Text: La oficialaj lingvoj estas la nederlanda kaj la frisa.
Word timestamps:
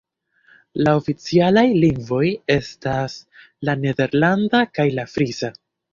La 0.85 0.93
oficialaj 0.99 1.65
lingvoj 1.83 2.31
estas 2.55 3.19
la 3.69 3.77
nederlanda 3.85 4.63
kaj 4.79 4.87
la 5.01 5.05
frisa. 5.13 5.53